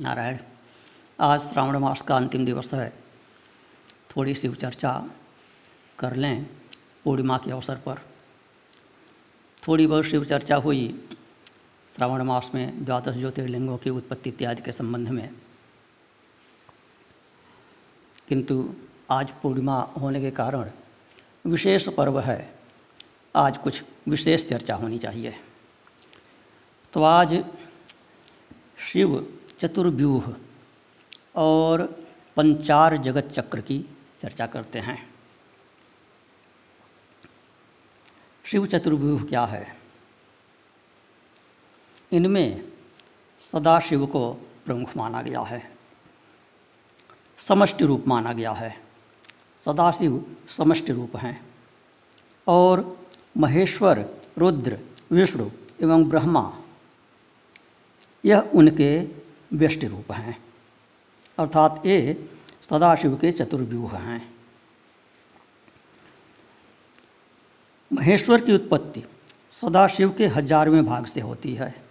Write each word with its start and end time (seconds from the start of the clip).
नारायण, 0.00 0.36
आज 1.20 1.40
श्रावण 1.40 1.76
मास 1.76 2.02
का 2.02 2.16
अंतिम 2.16 2.44
दिवस 2.44 2.74
है। 2.74 2.92
थोड़ी 4.16 4.34
सी 4.34 4.48
चर्चा 4.48 5.10
कर 5.98 6.16
लें 6.16 6.46
पूर्णिमा 7.04 7.38
के 7.38 7.50
अवसर 7.50 7.76
पर। 7.76 8.00
थोड़ी 9.68 9.86
बहुत 9.86 10.04
शिव 10.04 10.24
चर्चा 10.24 10.56
हुई 10.56 11.08
श्रावण 11.96 12.22
मास 12.22 12.50
में 12.54 12.84
द्वादश 12.84 13.14
ज्योतिर्लिंगों 13.14 13.78
की 13.78 13.90
उत्पत्ति 13.90 14.30
इत्यादि 14.30 14.62
के 14.62 14.72
संबंध 14.72 15.08
में। 15.08 15.34
किंतु 18.28 18.74
आज 19.10 19.34
पूर्णिमा 19.42 19.80
होने 19.80 20.20
के 20.20 20.30
कारण 20.30 20.70
विशेष 21.46 21.88
पर्व 21.88 22.20
है। 22.20 22.58
आज 23.36 23.58
कुछ 23.58 23.82
विशेष 24.08 24.48
चर्चा 24.48 24.74
होनी 24.74 24.98
चाहिए। 24.98 25.34
तो 26.92 27.02
आज 27.02 27.44
शिव 28.78 29.38
चतुर्व्यूह 29.64 30.36
और 31.36 32.06
पंचार 32.36 32.96
जगत 32.96 33.24
चक्र 33.24 33.60
की 33.60 33.84
चर्चा 34.22 34.46
करते 34.46 34.78
हैं। 34.78 35.14
शिव 38.44 38.66
चतुर्व्यूह 38.66 39.24
क्या 39.24 39.44
है? 39.44 39.76
इनमें 42.12 42.72
सदाशिव 43.44 44.06
को 44.06 44.32
प्रमुख 44.34 44.96
माना 44.96 45.22
गया 45.22 45.40
है। 45.40 45.76
समष्टि 47.38 47.84
रूप 47.84 48.04
माना 48.08 48.32
गया 48.32 48.52
है। 48.52 48.80
सदाशिव 49.58 50.36
समष्टि 50.48 50.92
रूप 50.92 51.16
हैं। 51.16 51.54
और 52.48 53.06
महेश्वर, 53.38 54.20
रुद्र, 54.38 54.78
विष्णु 55.10 55.50
एवं 55.82 56.04
ब्रह्मा, 56.04 56.60
यह 58.24 58.40
उनके 58.40 59.23
व्यष्टि 59.54 59.86
रूप 59.86 60.12
हैं। 60.12 60.44
अर्थात 61.38 61.82
ये 61.86 62.28
सदाशिव 62.62 63.16
के 63.16 63.32
चतुर्व्यूह 63.32 63.96
हैं। 63.96 64.34
महेश्वर 67.92 68.44
की 68.44 68.52
उत्पत्ति 68.52 69.04
सदाशिव 69.52 70.12
के 70.12 70.26
हजारवें 70.26 70.86
भाग 70.86 71.06
से 71.06 71.20
होती 71.20 71.54
है। 71.54 71.84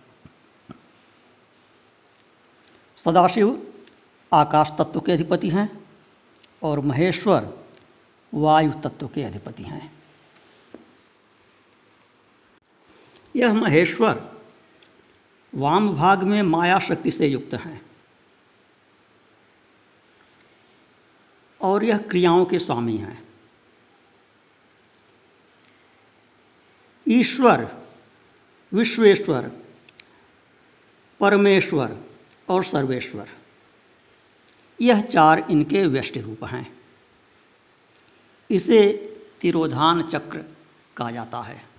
सदाशिव 2.96 3.74
आकाश 4.34 4.72
तत्व 4.80 5.00
के 5.00 5.12
अधिपति 5.12 5.50
हैं 5.50 5.86
और 6.64 6.80
महेश्वर 6.80 7.66
वायु 8.34 8.72
तत्व 8.72 9.08
के 9.08 9.24
अधिपति 9.24 9.64
हैं। 9.64 9.94
यह 13.36 13.54
महेश्वर 13.54 14.43
वाम 15.56 15.96
भाग 15.96 16.24
में 16.24 16.42
माया 16.42 16.80
शक्ति 16.80 17.12
से 17.12 17.28
युक्त 17.28 17.54
हैं। 17.54 17.82
और 21.62 21.84
यह 21.84 21.98
क्रियाओं 21.98 22.46
के 22.46 22.60
स्वामी 22.60 22.98
हैं। 22.98 23.24
ईश्वर, 27.08 27.86
विश्वेश्वर, 28.74 29.52
परमेश्वर 31.20 31.98
और 32.50 32.64
सर्वेश्वर, 32.64 33.30
यह 34.82 35.02
चार 35.02 35.48
इनके 35.52 35.88
व्यष्टि 35.88 36.22
रूप 36.22 36.44
हैं। 36.44 36.80
इसे 38.52 38.88
तिरोधान 39.42 40.02
चक्र 40.02 40.46
कहा 40.98 41.12
जाता 41.12 41.42
है। 41.42 41.73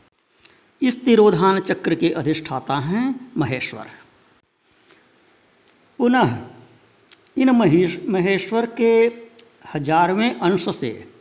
इस 0.83 1.05
तिरोधान 1.05 1.61
चक्र 1.61 1.95
के 1.95 2.11
अधिष्ठाता 2.11 2.79
हैं 2.79 3.33
महेश्वर। 3.37 3.87
पुनः, 5.99 6.49
इन 7.39 7.51
महेश, 7.51 8.01
महेश्वर 8.09 8.67
के 8.67 9.07
हजारवें 9.75 10.35
अंश 10.35 10.77
से 10.77 11.13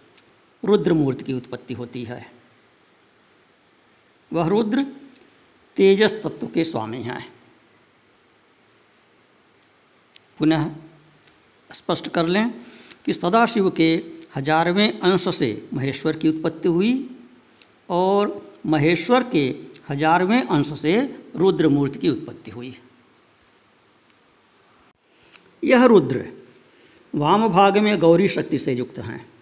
रुद्रमूर्ति 0.65 1.23
की 1.23 1.33
उत्पत्ति 1.33 1.73
होती 1.73 2.03
है। 2.03 2.31
वह 4.33 4.47
रुद्र 4.47 4.83
तेजस 5.75 6.11
तत्व 6.13 6.47
के 6.47 6.63
स्वामी 6.63 7.01
हैं। 7.01 7.33
पुनः 10.39 10.75
स्पष्ट 11.73 12.07
कर 12.07 12.27
लें 12.27 12.65
कि 13.05 13.13
सदाशिव 13.13 13.69
के 13.69 14.03
हजारवें 14.35 14.99
अंश 14.99 15.35
से 15.35 15.69
महेश्वर 15.73 16.17
की 16.17 16.29
उत्पत्ति 16.29 16.69
हुई 16.69 17.09
और 17.89 18.52
महेश्वर 18.65 19.23
के 19.23 19.55
हजारवें 19.89 20.43
अंश 20.43 20.79
से 20.79 21.25
रुद्र 21.35 21.67
मूर्ति 21.67 21.99
की 21.99 22.09
उत्पत्ति 22.09 22.51
हुई। 22.51 22.79
यह 25.63 25.85
रुद्र 25.85 26.27
वाम 27.15 27.47
भाग 27.49 27.77
में 27.77 27.99
गौरी 27.99 28.27
शक्ति 28.27 28.59
से 28.59 28.73
युक्त 28.73 28.99
हैं 28.99 29.33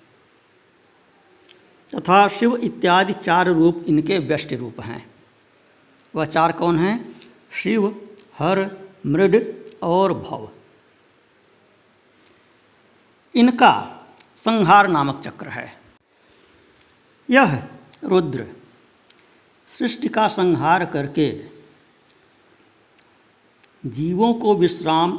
तथा 1.95 2.27
शिव 2.27 2.55
इत्यादि 2.55 3.13
चार 3.13 3.47
रूप 3.47 3.85
इनके 3.87 4.17
व्यष्ट 4.17 4.53
रूप 4.53 4.81
हैं। 4.81 5.11
वह 6.15 6.25
चार 6.25 6.51
कौन 6.51 6.79
हैं? 6.79 7.21
शिव, 7.63 8.09
हर, 8.37 8.87
मृड 9.05 9.53
और 9.83 10.13
भव। 10.13 10.49
इनका 13.35 13.73
संहार 14.37 14.87
नामक 14.87 15.21
चक्र 15.21 15.47
है। 15.47 15.81
यह 17.29 17.67
रुद्र 18.03 18.47
सृष्टि 19.81 20.09
का 20.09 20.27
संहार 20.27 20.85
करके 20.85 21.45
जीवों 23.85 24.33
को 24.33 24.55
विश्राम 24.55 25.17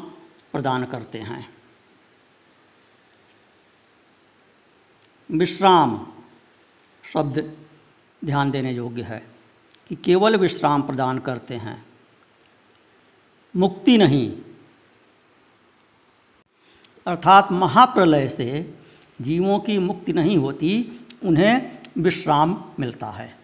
प्रदान 0.52 0.84
करते 0.84 1.18
हैं। 1.18 1.54
विश्राम 5.30 6.06
शब्द 7.12 7.56
ध्यान 8.24 8.50
देने 8.50 8.72
योग्य 8.72 9.02
है 9.02 9.26
कि 9.88 9.96
केवल 9.96 10.36
विश्राम 10.36 10.82
प्रदान 10.82 11.18
करते 11.18 11.54
हैं, 11.54 11.86
मुक्ति 13.56 13.98
नहीं। 13.98 14.32
अर्थात 17.06 17.52
महाप्रलय 17.52 18.28
से 18.28 18.78
जीवों 19.20 19.60
की 19.60 19.78
मुक्ति 19.78 20.12
नहीं 20.12 20.36
होती, 20.36 21.00
उन्हें 21.24 21.78
विश्राम 21.98 22.64
मिलता 22.78 23.10
है। 23.10 23.41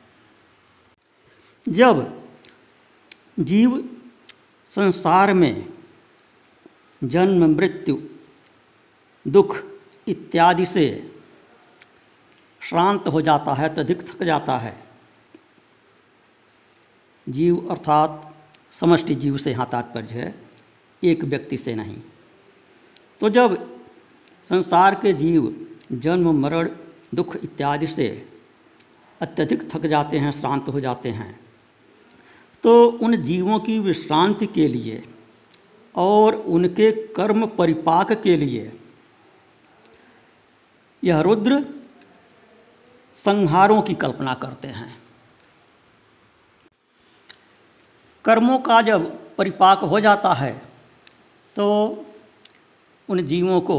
जब 1.69 2.23
जीव 3.39 3.83
संसार 4.71 5.33
में 5.33 5.67
जन्म, 7.03 7.45
मृत्यु, 7.47 7.97
दुख 9.27 9.57
इत्यादि 10.07 10.67
से 10.67 10.87
श्रांत 12.63 13.09
हो 13.09 13.21
जाता 13.21 13.55
है 13.55 13.75
तधिक 13.75 14.03
थक 14.09 14.23
जाता 14.23 14.57
है, 14.59 14.75
जीव 17.27 17.67
अर्थात 17.71 18.35
समष्टि 18.75 19.15
जीव 19.15 19.37
से 19.37 19.51
यहाँ 19.51 19.69
तात्पर्य 19.73 20.15
है, 20.15 20.35
एक 21.03 21.25
व्यक्ति 21.25 21.59
से 21.59 21.75
नहीं। 21.75 21.97
तो 23.21 23.29
जब 23.29 23.57
संसार 24.45 24.95
के 24.95 25.13
जीव 25.13 25.67
जन्म, 25.93 26.31
मरण, 26.41 26.71
दुख 27.15 27.37
इत्यादि 27.37 27.87
से 27.87 28.09
अत्यधिक 29.21 29.69
थक 29.71 29.87
जाते 29.87 30.19
हैं, 30.19 30.33
श्रांत 30.33 30.69
हो 30.69 30.81
जाते 30.81 31.09
हैं 31.09 31.48
तो 32.65 32.87
उन 32.89 33.17
जीवों 33.23 33.59
की 33.61 33.79
विश्रांति 33.79 34.47
के 34.47 34.69
लिए 34.69 35.03
और 35.95 36.35
उनके 36.35 36.91
कर्म 37.15 37.47
परिपाक 37.49 38.13
के 38.13 38.37
लिए 38.37 38.73
यह 41.03 41.21
रुद्र 41.21 41.65
संहारों 43.17 43.81
की 43.83 43.95
कल्पना 43.95 44.35
करते 44.35 44.69
हैं। 44.69 44.97
कर्मों 48.25 48.59
का 48.59 48.81
जब 48.83 49.07
परिपाक 49.37 49.85
हो 49.85 50.01
जाता 50.01 50.33
है 50.35 50.53
तो 51.57 51.67
उन 53.09 53.23
जीवों 53.25 53.61
को, 53.61 53.79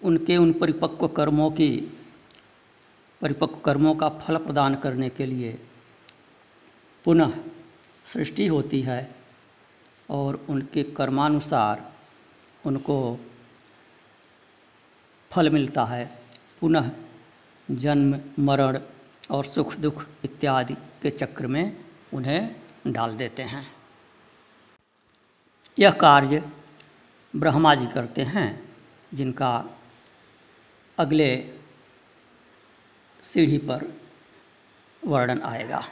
उनके 0.00 0.36
उन 0.36 0.52
परिपक्व 0.52 1.08
कर्मों 1.08 1.50
की, 1.50 1.70
परिपक्व 3.20 3.56
कर्मों 3.56 3.94
का 3.94 4.08
फल 4.08 4.36
प्रदान 4.36 4.74
करने 4.74 5.08
के 5.08 5.26
लिए 5.26 5.58
पुनः 7.08 7.32
सृष्टि 8.12 8.46
होती 8.46 8.82
है 8.82 9.14
और 10.10 10.46
उनके 10.48 10.82
कर्मानुसार 10.82 11.92
उनको 12.66 13.20
फल 15.32 15.50
मिलता 15.50 15.84
है। 15.84 16.18
पुनः 16.60 16.90
जन्म, 17.70 18.20
मरण 18.38 18.80
और 19.30 19.44
सुख, 19.44 19.76
दुख 19.76 20.06
इत्यादि 20.24 20.74
के 20.74 21.10
चक्र 21.10 21.46
में 21.46 21.84
उन्हें 22.14 22.56
डाल 22.86 23.16
देते 23.16 23.42
हैं। 23.42 23.72
यह 25.78 25.90
कार्य 25.90 26.52
ब्रह्मा 27.36 27.74
जी 27.74 27.86
करते 27.86 28.22
हैं, 28.22 28.74
जिनका 29.14 29.70
अगले 30.98 31.54
सीढ़ी 33.22 33.58
पर 33.58 34.00
वर्णन 35.06 35.42
आएगा। 35.42 35.88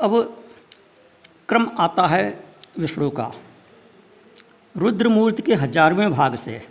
अब 0.00 0.44
क्रम 1.48 1.70
आता 1.78 2.06
है 2.06 2.44
विष्णु 2.78 3.10
का। 3.10 3.32
रुद्रमूर्ति 4.76 5.42
के 5.42 5.54
हजारवें 5.54 6.10
भाग 6.10 6.36
से 6.36 6.68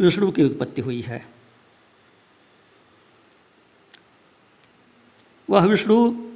विष्णु 0.00 0.30
की 0.30 0.44
उत्पत्ति 0.44 0.82
हुई 0.82 1.00
है। 1.00 1.26
वह 5.50 5.64
विष्णु 5.64 6.28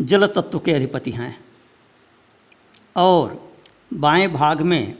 जल 0.00 0.26
तत्व 0.26 0.58
के 0.58 0.72
अधिपति 0.72 1.10
हैं 1.10 1.44
और 2.96 3.54
बाएँ 3.92 4.28
भाग 4.28 4.60
में 4.60 4.94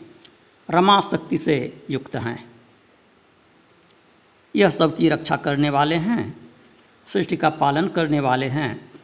रमा 0.70 1.00
शक्ति 1.00 1.38
से 1.38 1.84
युक्त 1.90 2.16
हैं। 2.16 2.50
यह 4.54 4.70
सबकी 4.70 5.08
रक्षा 5.08 5.36
करने 5.36 5.70
वाले 5.70 5.94
हैं, 5.94 6.50
सृष्टि 7.06 7.36
का 7.36 7.50
पालन 7.50 7.88
करने 7.88 8.20
वाले 8.20 8.46
हैं 8.46 8.95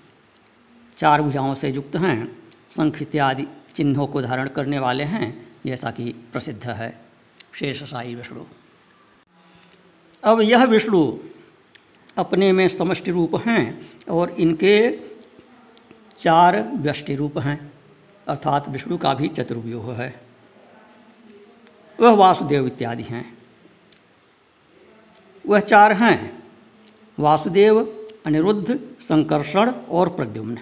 चार 1.03 1.23
भुजाओं 1.23 1.55
से 1.55 1.69
युक्त 1.69 1.97
हैं। 1.97 2.39
शंख 2.77 3.03
इत्यादि 3.03 3.47
चिन्हों 3.75 4.07
को 4.07 4.23
धारण 4.23 4.49
करने 4.49 4.79
वाले 4.79 5.05
हैं, 5.05 5.49
जैसा 5.67 5.91
कि 5.91 6.13
प्रसिद्ध 6.33 6.67
है। 6.67 7.01
शेष 7.55 7.83
साई 7.83 8.15
विष्णु। 8.15 8.41
अब 10.25 10.41
यह 10.41 10.65
विष्णु 10.65 11.19
अपने 12.19 12.53
में 12.53 12.69
समष्टि 12.69 13.11
रूप 13.11 13.37
हैं 13.37 13.91
और 14.11 14.31
इनके 14.31 15.01
चार 16.19 16.71
व्यष्टि 16.75 17.15
रूप 17.15 17.39
हैं, 17.39 17.73
अर्थात 18.29 18.69
विष्णु 18.69 18.99
का 18.99 19.15
भी 19.15 19.29
चतुर्व्यूह 19.29 19.95
है। 19.95 20.21
वह 22.01 22.11
वासुदेव 22.11 22.67
इत्यादि 22.67 23.03
हैं। 23.03 23.39
वह 25.47 25.61
चार 25.61 25.93
हैं, 25.93 26.43
वासुदेव, 27.19 28.07
अनिरुद्ध, 28.27 28.81
संकर्षण 29.01 29.71
और 29.71 30.09
प्रद्युम्न। 30.09 30.59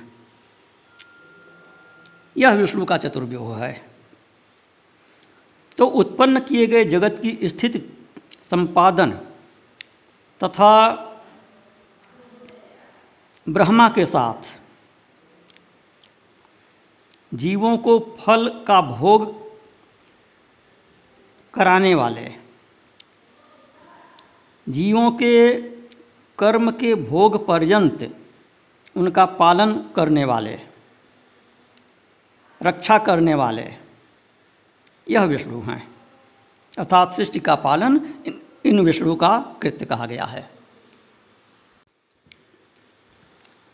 यह 2.41 2.55
विष्णु 2.55 2.85
का 2.85 2.97
चतुर्व्यूह 2.97 3.57
है। 3.59 3.73
तो 5.79 5.87
उत्पन्न 5.87 6.41
किए 6.41 6.67
गए 6.67 6.85
जगत 6.85 7.19
की 7.23 7.49
स्थिति 7.49 7.79
संपादन 8.43 9.11
तथा 10.41 10.73
ब्रह्मा 13.47 13.89
के 13.89 14.07
साथ 14.07 14.59
जीवों 17.33 17.77
को 17.79 17.99
फल 18.21 18.49
का 18.67 18.81
भोग 18.83 19.29
कराने 21.55 21.95
वाले, 21.95 22.31
जीवों 24.67 25.11
के 25.13 25.55
कर्म 26.39 26.71
के 26.71 26.95
भोग 26.95 27.47
पर्यंत 27.47 28.11
उनका 28.97 29.25
पालन 29.39 29.73
करने 29.97 30.25
वाले। 30.25 30.59
रक्षा 32.62 32.99
करने 32.99 33.35
वाले। 33.35 33.67
यह 35.09 35.25
विष्णु 35.25 35.61
हैं। 35.61 35.83
अर्थात 36.79 37.12
सृष्टि 37.12 37.41
का 37.41 37.55
पालन 37.55 38.01
इन, 38.67 38.81
विष्णु 38.81 39.15
का 39.15 39.39
कृत्य 39.62 39.85
कहा 39.85 40.07
गया 40.07 40.25
है। 40.25 40.51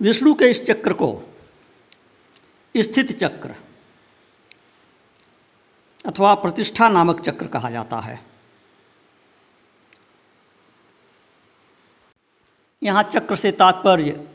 विष्णु 0.00 0.34
के 0.34 0.50
इस 0.50 0.64
चक्र 0.66 0.92
को 0.92 1.08
स्थित 2.76 3.12
चक्र 3.18 3.54
अथवा 6.06 6.34
प्रतिष्ठा 6.34 6.88
नामक 6.88 7.20
चक्र 7.20 7.46
कहा 7.46 7.70
जाता 7.70 8.00
है। 8.00 8.20
यहाँ 12.82 13.02
चक्र 13.02 13.36
से 13.36 13.52
तात्पर्य 13.52 14.28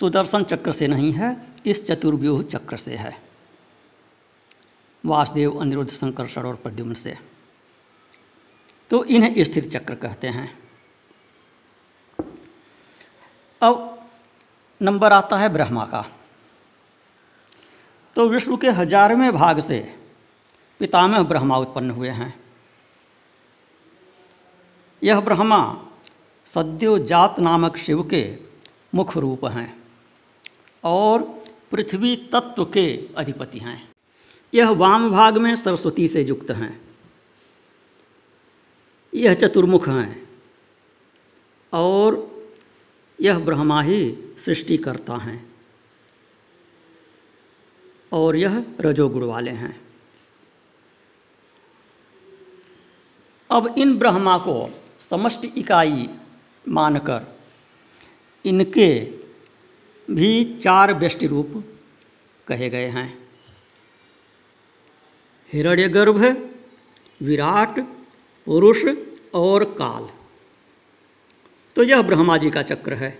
सुदर्शन 0.00 0.44
चक्र 0.44 0.72
से 0.72 0.86
नहीं 0.86 1.12
है 1.12 1.36
इस 1.66 1.86
चतुर्व्यूह 1.86 2.42
चक्र 2.42 2.76
से 2.76 2.96
है। 2.96 3.31
वासुदेव 5.06 5.58
अनिरुद्ध 5.60 5.90
संकर्षण 5.90 6.42
और 6.42 6.54
प्रद्युम्न 6.54 6.94
से। 6.94 7.18
तो 8.90 9.04
इन्हें 9.04 9.44
स्थिर 9.44 9.70
चक्र 9.70 9.94
कहते 9.94 10.28
हैं। 10.28 10.58
अब 13.62 14.08
नंबर 14.82 15.12
आता 15.12 15.38
है 15.38 15.48
ब्रह्मा 15.48 15.84
का। 15.84 16.04
तो 18.14 18.28
विष्णु 18.28 18.56
के 18.56 18.70
हजारवें 18.70 19.32
भाग 19.32 19.60
से 19.60 19.94
पितामह 20.78 21.22
ब्रह्मा 21.22 21.56
उत्पन्न 21.56 21.90
हुए 21.90 22.08
हैं। 22.08 22.40
यह 25.02 25.20
ब्रह्मा 25.20 25.88
सद्योजात 26.46 27.40
नामक 27.40 27.76
शिव 27.76 28.02
के 28.02 28.38
मुख 28.94 29.16
रूप 29.16 29.44
हैं 29.44 29.82
और 30.84 31.22
पृथ्वी 31.70 32.16
तत्व 32.16 32.64
के 32.64 33.08
अधिपति 33.18 33.58
हैं। 33.58 33.91
यह 34.54 34.70
वाम 34.70 35.10
भाग 35.10 35.38
में 35.38 35.56
सरस्वती 35.56 36.08
से 36.08 36.22
युक्त 36.22 36.50
हैं। 36.50 36.80
यह 39.14 39.34
चतुर्मुख 39.34 39.88
हैं 39.88 40.28
और 41.72 42.30
यह 43.20 43.38
ब्रह्मा 43.38 43.82
ही 43.82 44.18
सृष्टि 44.38 44.76
करता 44.76 45.16
हैं 45.16 45.54
और 48.12 48.36
यह 48.36 48.66
रजोगुण 48.80 49.24
वाले 49.24 49.50
हैं। 49.50 49.80
अब 53.50 53.74
इन 53.78 53.98
ब्रह्मा 53.98 54.38
को 54.38 54.80
समष्टि 55.00 55.48
इकाई 55.48 56.08
मानकर 56.68 57.38
इनके 58.44 59.00
भी 60.10 60.58
चार 60.58 60.94
व्यष्टि 60.94 61.26
रूप 61.26 61.64
कहे 62.46 62.70
गए 62.70 62.88
हैं। 62.88 63.21
हिरण्यगर्भ, 65.52 66.50
विराट, 67.22 67.80
पुरुष 68.46 68.84
और 69.34 69.64
काल। 69.64 70.08
तो 71.76 71.82
यह 71.82 72.02
ब्रह्मा 72.02 72.36
जी 72.36 72.50
का 72.50 72.62
चक्र 72.62 72.94
है। 72.94 73.18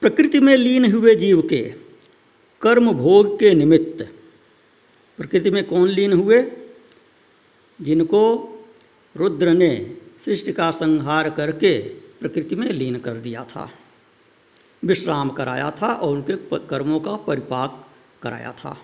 प्रकृति 0.00 0.40
में 0.40 0.56
लीन 0.56 0.92
हुए 0.92 1.14
जीव 1.14 1.42
के 1.42 1.74
कर्म 2.62 2.92
भोग 2.92 3.38
के 3.38 3.54
निमित्त, 3.54 4.12
प्रकृति 5.16 5.50
में 5.50 5.64
कौन 5.64 5.88
लीन 5.88 6.12
हुए? 6.12 6.52
जिनको 7.80 8.52
रुद्र 9.16 9.50
ने 9.50 9.98
सृष्टि 10.24 10.52
का 10.52 10.70
संहार 10.70 11.30
करके 11.30 11.78
प्रकृति 11.88 12.56
में 12.56 12.70
लीन 12.70 12.98
कर 12.98 13.12
दिया 13.12 13.44
था। 13.44 13.72
विश्राम 14.84 15.30
कराया 15.30 15.70
था 15.70 15.92
और 15.94 16.16
उनके 16.16 16.58
कर्मों 16.66 17.00
का 17.00 17.16
परिपाक 17.16 17.88
कराया 18.22 18.52
था। 18.52 18.76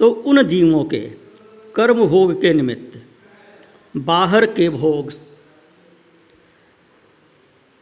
तो 0.00 0.10
उन 0.10 0.42
जीवों 0.42 0.84
के 0.84 1.00
कर्म 1.74 2.06
भोग 2.06 2.40
के 2.40 2.54
निमित्त 2.54 3.02
बाहर 3.96 4.46
के 4.46 4.68
भोग 4.68 5.10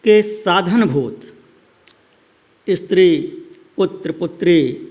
के 0.04 0.22
साधनभूत 0.22 1.20
स्त्री, 2.70 3.16
पुत्र, 3.76 4.12
पुत्री 4.12 4.88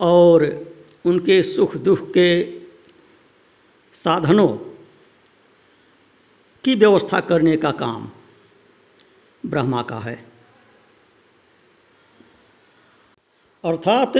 और 0.00 0.44
उनके 1.04 1.42
सुख 1.42 1.76
दुख 1.76 2.10
के 2.10 2.60
साधनों 3.92 4.48
की 6.64 6.74
व्यवस्था 6.74 7.20
करने 7.20 7.56
का 7.56 7.70
काम 7.70 8.08
ब्रह्मा 9.46 9.82
का 9.82 9.98
है। 9.98 10.33
अर्थात 13.64 14.12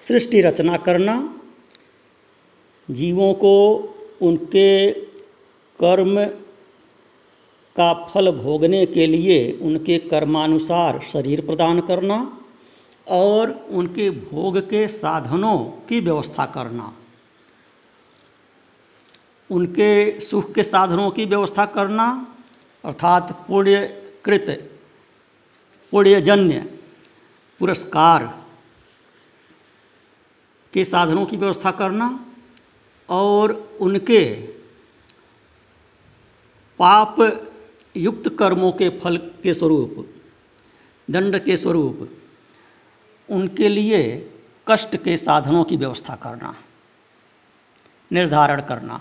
सृष्टि 0.00 0.40
रचना 0.40 0.76
करना, 0.76 1.34
जीवों 2.90 3.34
को 3.34 3.76
उनके 4.22 4.90
कर्म 5.80 6.24
का 7.76 7.92
फल 8.06 8.30
भोगने 8.30 8.86
के 8.86 9.06
लिए 9.06 9.58
उनके 9.62 9.98
कर्मानुसार 9.98 11.00
शरीर 11.12 11.40
प्रदान 11.46 11.80
करना 11.80 12.40
और 13.08 13.50
उनके 13.70 14.10
भोग 14.10 14.58
के 14.58 14.88
साधनों 14.88 15.58
की 15.88 16.00
व्यवस्था 16.00 16.46
करना। 16.46 16.92
उनके 19.50 20.20
सुख 20.20 20.52
के 20.52 20.62
साधनों 20.62 21.10
की 21.10 21.24
व्यवस्था 21.24 21.66
करना, 21.66 22.34
अर्थात 22.84 23.32
पुण्यकृत, 23.48 24.70
पुण्यजन्य 25.92 26.78
पुरस्कार 27.60 28.39
के 30.72 30.84
साधनों 30.84 31.26
की 31.26 31.36
व्यवस्था 31.36 31.70
करना 31.70 32.26
और 33.08 33.78
उनके 33.80 34.34
पाप 36.80 37.16
युक्त 37.96 38.28
कर्मों 38.38 38.72
के 38.72 38.88
फल 38.98 39.16
के 39.16 39.54
स्वरूप, 39.54 40.14
दंड 41.10 41.38
के 41.44 41.56
स्वरूप, 41.56 42.08
उनके 43.28 43.68
लिए 43.68 44.30
कष्ट 44.68 44.96
के 44.96 45.16
साधनों 45.16 45.64
की 45.64 45.76
व्यवस्था 45.76 46.14
करना, 46.14 46.54
निर्धारण 48.12 48.60
करना। 48.60 49.00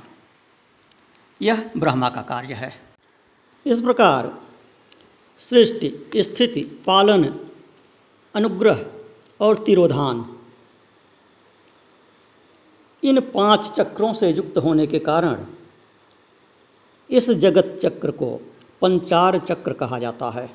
यह 1.42 1.72
ब्रह्मा 1.78 2.10
का 2.10 2.22
कार्य 2.22 2.54
है। 2.54 2.74
इस 3.66 3.82
प्रकार 3.82 4.42
सृष्टि, 5.40 6.24
स्थिति, 6.24 6.62
पालन, 6.88 7.48
अनुग्रह 8.36 8.86
और 9.40 9.64
तिरोधान 9.64 10.39
इन 13.04 13.20
पाँच 13.20 13.72
चक्रों 13.72 14.14
से 14.14 14.30
युक्त 14.32 14.58
होने 14.58 14.88
के 14.88 15.00
कारण 15.00 15.46
इस 17.10 17.30
जगत 17.30 17.78
चक्र 17.82 18.12
को 18.12 18.36
पंचार 18.82 19.40
चक्र 19.40 19.74
कहा 19.74 20.00
जाता 20.00 20.30
है। 20.30 20.50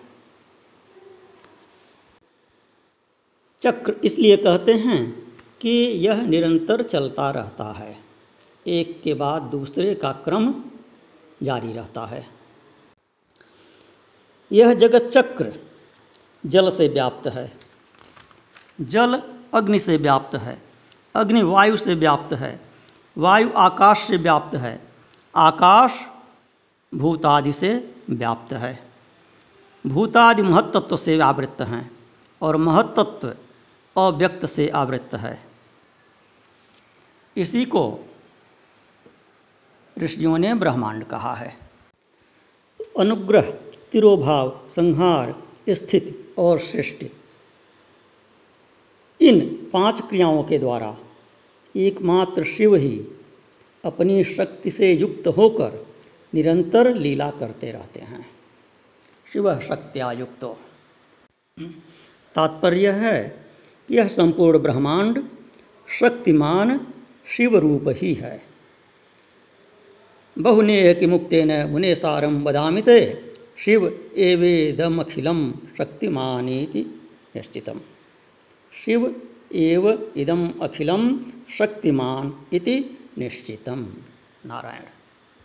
चक्र 3.63 3.97
इसलिए 4.05 4.37
कहते 4.37 4.73
हैं 4.73 5.33
कि 5.61 5.71
यह 6.07 6.23
निरंतर 6.23 6.83
चलता 6.83 7.31
रहता 7.31 7.73
है। 7.73 7.99
एक 8.67 9.03
के 9.03 9.15
बाद 9.15 9.43
दूसरे 9.43 9.95
का 9.95 10.13
क्रम 10.13 10.65
जारी 11.43 11.73
रहता 11.73 12.07
है। 12.07 12.27
यह 14.53 14.75
जगत 14.75 15.03
चक्र 15.03 15.53
जल 16.47 16.71
से 16.71 16.89
व्याप्त 16.89 17.27
है। 17.27 17.53
जल 18.81 19.23
अग्नि 19.55 19.79
से 19.79 19.97
व्याप्त 19.97 20.37
है। 20.37 20.74
अग्नि 21.15 21.43
वायु 21.43 21.77
से 21.77 21.95
व्याप्त 21.95 22.35
है, 22.35 22.61
वायु 23.19 23.51
आकाश 23.57 23.99
से 23.99 24.17
व्याप्त 24.17 24.57
है, 24.57 24.81
आकाश 25.37 26.01
भूतादि 26.95 27.53
से 27.53 27.95
व्याप्त 28.11 28.53
है। 28.53 28.87
भूतादि 29.87 30.43
महत्त्व 30.43 30.97
से 30.97 31.21
आवृत्त 31.21 31.61
हैं 31.61 31.91
और 32.43 32.57
महत्त्व 32.57 33.37
अव्यक्त 33.97 34.47
से 34.47 34.69
आवृत्त 34.69 35.15
है। 35.15 35.43
इसी 37.37 37.65
को 37.65 37.99
ऋषियों 39.99 40.39
ने 40.39 40.55
ब्रह्मांड 40.55 41.05
कहा 41.05 41.35
है। 41.35 41.57
अनुग्रह, 42.99 43.43
तिरोभाव, 43.93 44.61
संहार, 44.71 45.35
स्थिति 45.71 46.35
और 46.39 46.59
सृष्टि। 46.59 47.24
इन 49.21 49.69
पाँच 49.73 50.01
क्रियाओं 50.01 50.43
के 50.45 50.59
द्वारा 50.59 50.97
एकमात्र 51.77 52.45
शिव 52.45 52.75
ही 52.75 53.05
अपनी 53.85 54.25
शक्ति 54.25 54.71
से 54.71 54.93
युक्त 54.93 55.27
होकर 55.27 55.87
निरंतर 56.35 56.95
लीला 56.95 57.31
करते 57.31 57.73
रहते 57.73 58.01
हैं। 58.01 58.27
शिव 59.33 59.61
शक्त्यायुक्तो। 59.61 60.57
तात्पर्य 62.35 62.91
है 62.91 63.47
यह 63.91 64.09
संपूर्ण 64.09 64.59
ब्रह्मांड 64.59 65.23
शक्तिमान 65.89 66.87
शिव 67.27 67.57
रूप 67.59 67.85
ही 67.89 68.15
है। 68.15 68.43
बहुनेह 70.37 70.93
कि 70.95 71.07
मुक्तेन 71.07 71.53
मुने 71.67 71.95
सारम 71.95 72.45
बदामिते 72.45 73.01
शिव 73.65 73.87
एवेदमखिलम 74.17 75.53
शक्तिमानीति 75.79 76.83
निश्चितम 77.37 77.81
शिव 78.83 79.15
एव 79.53 80.13
इदम 80.17 80.49
अखिलम 80.63 81.03
शक्तिमान 81.59 82.33
इति 82.53 82.77
निश्चितम। 83.19 83.87
नारायण। 84.47 84.94